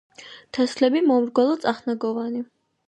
[0.57, 2.47] თესლები მომრგვალო წახნაგოვანი.